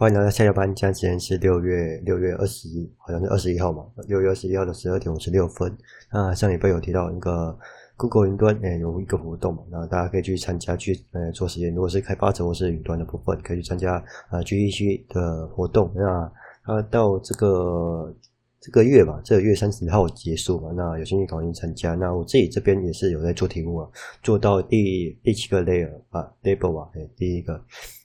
[0.00, 3.84] 欢迎来到下下班，现在时间是六月六月二十一，好像是二十一号嘛。
[4.06, 5.76] 六月二十一号的十二点五十六分。
[6.12, 7.58] 那上礼拜有提到那个
[7.96, 11.74] Google 云端，诶、有一个活动嘛，那大家可以去参加去呃做实验。
[11.74, 14.00] 如果是开发者或是云端的部分，可以去参加
[14.30, 15.92] 呃 G E C 的活动。
[15.96, 16.32] 那
[16.64, 18.14] 它到这个
[18.60, 20.70] 这个月吧，这个月三十号结束嘛。
[20.76, 21.96] 那有兴趣考虑参加。
[21.96, 23.90] 那我自己这边也是有在做题目啊，
[24.22, 27.60] 做到第第七个 layer 啊，label 啊，诶、第一个。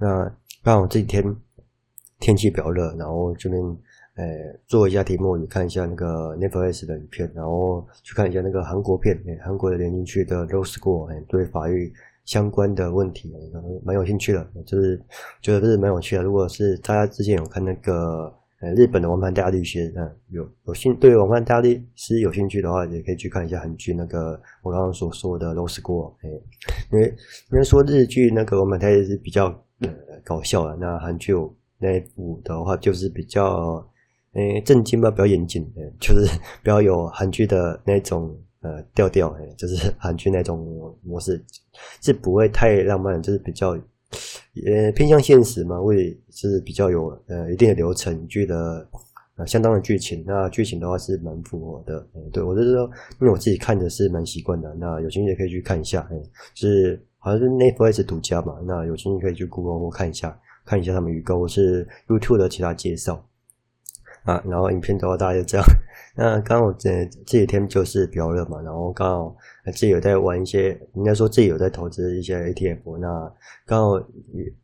[0.00, 0.28] 那
[0.64, 1.22] 刚好这几天。
[2.18, 3.62] 天气比较热，然后这边
[4.14, 4.24] 呃
[4.66, 11.92] 做一下题目，也看一下那个 Netflix 的影片，然后去看一下那个韩国片，诶韩国的联军区的 Law School，诶对法律
[12.24, 13.30] 相关的问题，
[13.84, 14.98] 蛮有兴趣的，就是
[15.42, 16.22] 觉得这是蛮有趣的。
[16.22, 26.42] 如果是大家之前有看那个呃日本的王牌大律师，嗯，有有兴对王牌大律师有兴趣的话，也可以去看一下韩剧那个我刚刚所说的 Law School，诶
[26.90, 27.14] 因为
[27.52, 29.46] 因为说日剧那个王牌大律师比较
[29.80, 31.34] 呃搞笑啊，那韩剧。
[31.78, 33.86] 那一部的话就是比较，
[34.32, 36.26] 诶正经吧，比较严谨，诶就是
[36.62, 41.44] 比较有韩剧的那种呃调调，诶就是韩剧那种模式，
[42.00, 43.70] 是不会太浪漫，就是比较
[44.66, 48.88] 呃偏向现实嘛，会是比较有呃一定的流程剧的
[49.36, 52.84] 呃相当的剧情，那剧情的话是蛮符合的，对我就是说，
[53.20, 56.22] 因为我自己看的是蛮习惯的，那有兴趣也可以去看一下，诶
[56.54, 60.38] 就是好像是 Netflix 独家嘛，那有兴趣可以去 Google 看一下。
[60.66, 63.24] 看一下他们预告，或是 YouTube 的其他介绍
[64.24, 65.64] 啊，然后影片的话大概就这样。
[66.18, 69.36] 那刚好这这几天就是比较热嘛，然后刚好
[69.66, 72.98] 自己有在玩一些，应该说自己有在投资一些 ETF。
[72.98, 73.32] 那
[73.64, 73.98] 刚好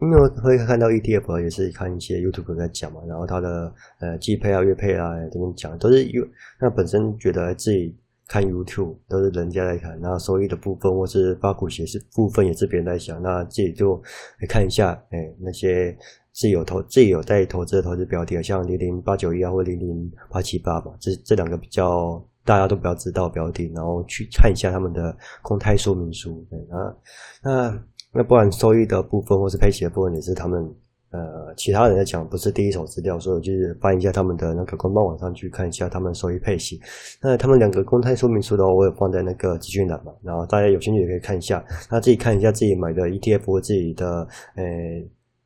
[0.00, 6.26] 因为会看到 ETF 也是看一些 YouTube 在讲嘛，然后他的呃季配啊、月配啊这边讲都是有。
[6.60, 7.96] 那本身觉得自己。
[8.28, 13.96] 看 YouTube 都是人家在看，那收益的部分或是发股息是部分也是别人在想，那自己就
[14.40, 15.96] 来看一下，哎，那些
[16.32, 26.94] 自己有投自己有在投资的投资标的，像零零八九一啊或零零八七八吧，这这两个比较大家都比较知道标的，然后去看一下他们的公开说明书，对啊，
[27.42, 30.70] 那那不然收益的部分或是配息的部分也是他们。
[31.10, 36.78] 呃，其他人在讲不是第一手资料，所以我就是翻一下他们的那个官方网上去看一下他们收益配息。
[37.22, 44.64] 那他们两个公开说明书的话，我有放在那个资讯栏嘛，然后大家有兴趣也可以看一下，那自己看一下自己买的 ETF 或自己的呃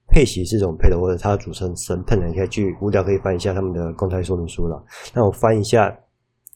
[0.09, 4.84] 配息是怎么配的，或者它的组成成分，你可以去无聊可以翻一下他们的公开说明书了。
[5.15, 5.97] 那我翻一下，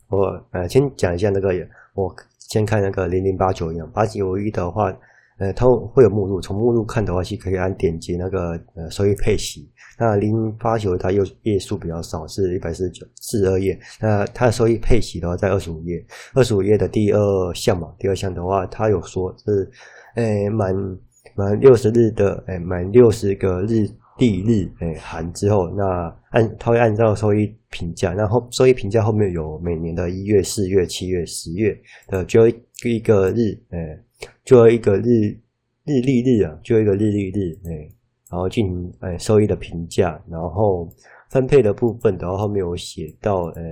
[0.09, 1.51] 我呃先讲一下那个，
[1.95, 4.93] 我先看那个零零八九一样，八九一的话。
[5.39, 9.71] 呃，它会有目录，从目录看的话是可以按点击那个呃收益配息。
[9.99, 13.79] 那零八九它又页数比较少，是一百四十九四十二页。
[14.01, 16.03] 那它的收益配息的话在二十五页，
[16.35, 19.71] 二十五页的第二项嘛，第二项的话它有说是，
[20.15, 20.75] 诶满
[21.35, 23.87] 满六十日的，诶满六十个日
[24.19, 34.03] 历日，诶含之后，那按它会按照收益评价，然后收益评价后面有每年的一月、四月、七月、十月的最后一个日，诶。
[34.45, 35.37] 就一个日
[35.85, 37.89] 日历日啊，就一个日历日，哎，
[38.31, 40.89] 然后进行哎收益的评价，然后
[41.31, 43.63] 分配的部分，然后后面有写到，呃，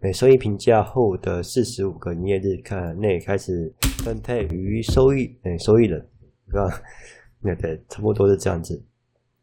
[0.00, 3.72] 每收益评价后的四十五个营业日看内开始
[4.04, 6.04] 分配于收益，哎，收益人，
[6.50, 6.80] 对吧？
[7.40, 8.80] 那对，差不多是这样子。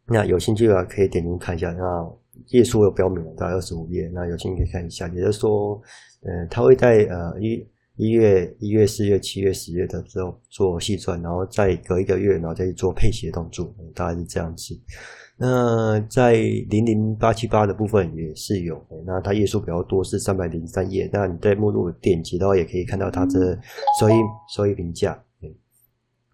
[0.07, 2.13] 那有兴趣的话可以点进去看一下，那
[2.47, 5.07] 页数有标明了，大概二十五页，那有兴趣可以看一下。
[5.07, 5.81] 也就是说，
[6.21, 7.65] 嗯、呃，他会在呃一。
[7.97, 14.77] 一月、一月、四月、七月、十月的时候做细算，然后再隔一个月，然后再去做配息的动作，大概是这样子。
[15.37, 16.33] 那在
[16.69, 21.09] 零零八七八的部分也是有，那它页数比较多，是三百零三页。
[21.11, 23.59] 那你在目录点击的话，也可以看到它的
[23.99, 24.13] 收益
[24.53, 25.21] 收益评价。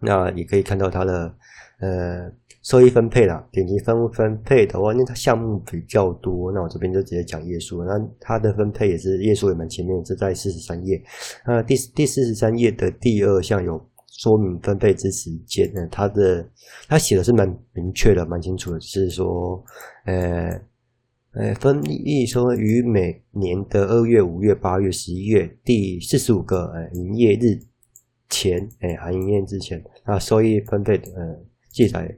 [0.00, 1.34] 那也可以看到它的
[1.80, 2.32] 呃。
[2.62, 7.82] 收益分配啦，点击分分配的话，因为它项目比较多，那我这边就直接讲页数。
[7.82, 11.02] 那它的分配也是页数也蛮前面，是在四十三页。
[11.44, 13.72] 那第第四十三页的第二项有
[14.06, 16.48] 说明分配之时间呢，它的
[16.86, 19.60] 它写的是蛮明确的，蛮清楚的，是说，
[20.04, 20.48] 呃
[21.32, 27.58] 呃，分益说于每年的二月、五月、八月、十一月第四十五个呃营业日
[28.28, 31.40] 前，哎，含营业之前，那收益分配的呃
[31.72, 32.16] 记载。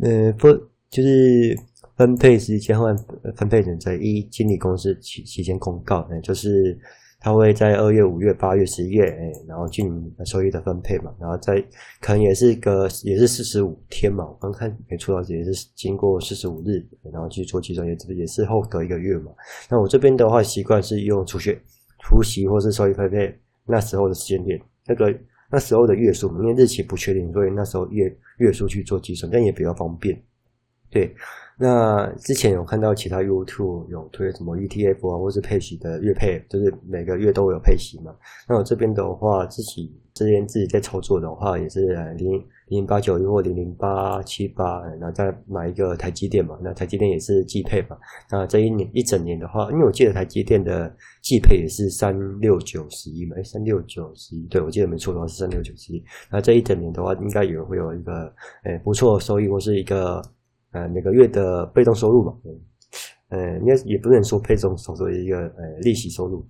[0.00, 0.48] 呃，不，
[0.88, 1.54] 就是
[1.96, 2.94] 分配时间或
[3.36, 6.76] 分配人在一经理公司期期间公告，哎，就是
[7.20, 11.62] 他会在二月、五月、八月、十一月，哎，然后进行收益的分配嘛，然后再
[12.00, 19.30] 可能也是一个也是四十五天嘛，我刚看没错啊，也是经过四十五日，然后去做计算，也也是后隔一个月嘛。
[19.68, 21.60] 那我这边的话习惯是用除学
[22.00, 25.14] 除夕或是收益分配那时候的时间点，那个。
[25.52, 30.18] 那时候的月数，因为日期不确定，所以那时候月月数去做计算，但也比较方便。
[30.90, 31.14] 对，
[31.62, 38.12] 那之前有看到其他 YouTube 有推什么 ETF 啊，或是配息的月配，就是每个月都有配息嘛。
[38.48, 46.58] 那我这边的话，自己这边自己在操作的话，也是零零八九一或零零八七八，然后再买一个台积电嘛。
[46.60, 47.96] 那台积电也是季配嘛。
[48.28, 50.92] 那这一年一整年的话，因为我记得台积电的
[51.22, 56.02] 季配也是三六九十一嘛，哎，三六九十一，对，我记得没错的话是三六九十一。
[56.28, 60.20] 那这一整年的话，应该也会有一个诶不错的收益，或是一个。
[60.72, 62.60] 呃，每个月的被动收入嘛，嗯，
[63.28, 66.46] 呃，应该也不能说被动收入一个呃利息收入。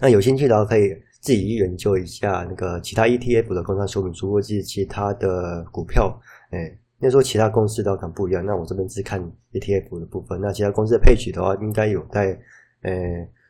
[0.00, 0.90] 那有兴趣的话，可以
[1.20, 6.20] 自己研究一下那个其他 ETF 的工商说明书，或者其他的股票。
[6.50, 6.66] 哎，
[7.00, 8.44] 应该说其他公司的话可能不一样。
[8.44, 9.20] 那我这边只看
[9.52, 10.40] ETF 的部分。
[10.40, 12.38] 那其他公司的配置的话，应该有在
[12.82, 12.92] 呃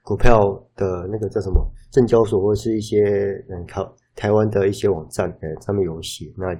[0.02, 0.40] 股票
[0.74, 3.04] 的那个叫什么证交所，或是一些
[3.50, 6.32] 嗯靠台湾的一些网站，呃上面有写。
[6.36, 6.54] 那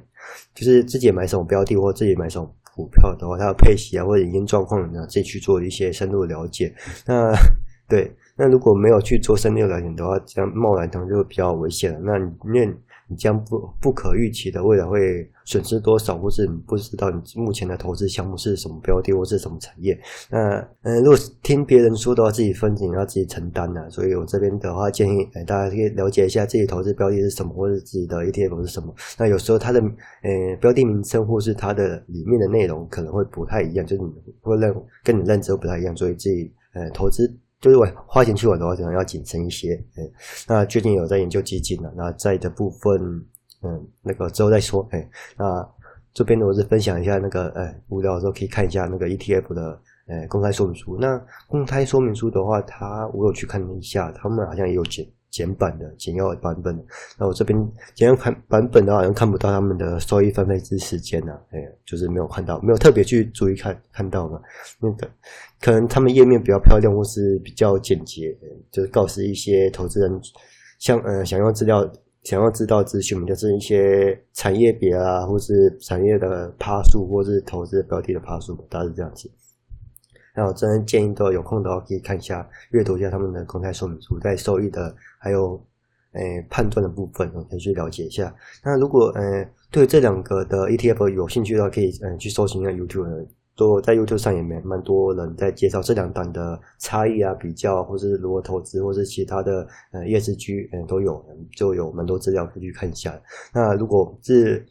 [0.55, 2.55] 就是自己买什么标的，或自己买什么。
[2.77, 6.73] 股票的话，它的配息啊，或者营运状况呢，自己去做一些深入的了解。
[7.07, 7.33] 那
[7.89, 11.99] 对，那如果没有去做深入了解的话，这样贸然投就比较危险了。
[12.03, 12.73] 那你因为
[13.09, 19.97] 你将不不可预期的未来会损失多少，或是你不知道你目前的投资项目是什么标的或是什么产业。
[20.29, 23.89] 那嗯，如果听别人说的话，自己风险要自己承担的。
[23.91, 28.93] 所以我这边的话建议，哎，大家可以了解一下自己投资标的是什么，或者自己的 ETF 是什么。
[29.19, 34.75] 那有时候它的呃标的名称或是它的里面的内容可能会不太一样，就是你会认
[35.05, 37.33] 跟你认知不太一样，所以自己呃投资。
[37.67, 39.75] 就是我花钱去玩的话，可能要谨慎一些。
[39.97, 40.09] 哎，
[40.47, 41.93] 那最近有在研究基金了。
[41.97, 42.97] 那在的部分，
[43.63, 44.87] 嗯，那个之后再说。
[44.93, 45.69] 哎，那
[46.15, 50.97] 这边呢，我是分享一下那个，哎，无聊的时候可以看一下那个 ETF 的，哎，公开说明书。
[51.01, 55.13] 那公开说明书的话，它我有去看了一下，他们好像也有解。
[55.37, 56.75] 简版的简要的版本，
[57.19, 57.55] 那我这边
[57.95, 64.41] 简要看版本的，好像看不到他们的收益分配之时间呢，哎，就是没有看到，没有特别去注意看看到嘛。
[64.81, 65.07] 那个
[65.61, 68.35] 可能他们页面比较漂亮，或是比较简洁，
[68.71, 70.21] 就是告诉一些投资人，
[70.79, 71.87] 像呃想要资料、
[72.23, 79.31] 想要知道资讯，就是一些产业别啊，或是产业的趴数，或是投资标的的趴数，大概是这样子。
[80.37, 85.61] 那我真的建议，都有空的话可以看一下、阅读一下他们的公开说明书，在收益的还有
[86.13, 88.35] 诶、判断的部分，可以去了解一下。
[88.65, 101.23] 那如果呃对这两个的 ETF 有兴趣的话，可以呃去搜寻一下 YouTube，都在 YouTube 上也蛮蛮多人在介绍这两档的差异啊、比较，或是如何投资，或是其他的呃 ESG 嗯都有，
[101.55, 103.19] 就有蛮多资料可以去看一下。
[103.53, 104.65] 那如果是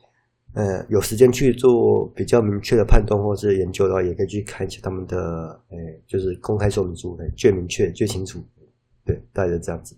[0.56, 5.18] 呃，有时间去做比较明确的判断或是研究的话，也可以去看一下他们的，
[5.70, 8.42] 呃，就是公开说明书，哎，最明确、最清楚，
[9.04, 9.94] 对，大概是这样子。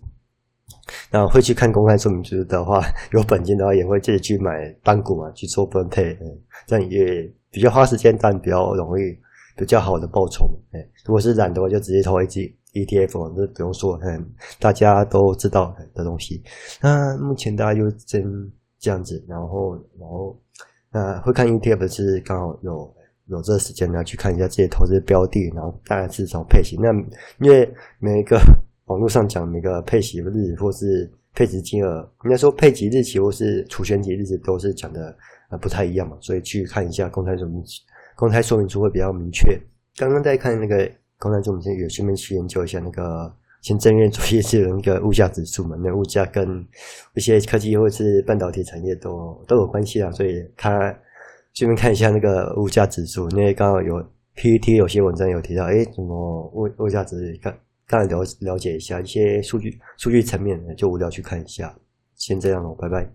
[1.12, 2.82] 那会去看公开说明书的话，
[3.12, 6.18] 有本金的话，也会自己去买单股嘛，去做分配，
[6.66, 9.16] 这样也比较花时间，但比较容易
[9.56, 12.40] 比较好的报酬，哎，如果是懒的话，就直接投一支
[12.72, 14.28] ETF，这不用说，嗯，
[14.58, 16.42] 大家都知道的东西。
[16.82, 18.50] 那目前大家就真。
[18.80, 20.40] 这样子，然后，然后，
[20.92, 22.94] 呃，会看 ETF 是刚好有
[23.26, 26.76] 有这时间呢，去看一下这些投资标的，然后大概是怎么配息。
[26.80, 26.90] 那
[27.40, 28.40] 因为每一个
[28.86, 35.14] 网络上讲每个配息日或是配置金额，应该说配息日期或是除权息日期都是讲的
[35.50, 37.62] 呃不太一样嘛，所以去看一下公开说明
[38.16, 39.60] 公开说明书会比较明确。
[39.96, 43.32] 刚刚在看那个公开说明书，也顺便去研究一下那个。
[43.62, 46.66] 行政院主义是有一个物价指数嘛，那物价跟
[47.14, 50.78] 一些科技或者是半导体产业都都有关系啊，所以他
[51.54, 54.04] 顺便看一下那个物价指数，因为刚好有
[54.36, 61.74] PPT 有些文章有提到，诶，怎么物物价指数，看刚了了解一下一些数据数据层面的，就无聊去看一下，
[62.14, 63.10] 先这样咯，拜拜。